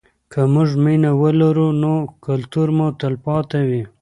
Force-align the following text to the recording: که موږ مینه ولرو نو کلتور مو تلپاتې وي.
که 0.31 0.39
موږ 0.53 0.69
مینه 0.83 1.11
ولرو 1.21 1.67
نو 1.81 1.93
کلتور 2.25 2.67
مو 2.77 2.87
تلپاتې 2.99 3.61
وي. 3.69 3.83